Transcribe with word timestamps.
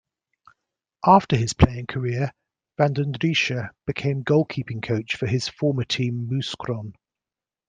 After 1.05 1.35
his 1.35 1.53
playing 1.53 1.85
career, 1.85 2.33
Vandendriessche 2.79 3.69
became 3.85 4.23
goalkeeping 4.23 4.81
coach 4.81 5.15
for 5.15 5.27
his 5.27 5.47
former 5.47 5.83
team 5.83 6.27
Mouscron. 6.27 6.95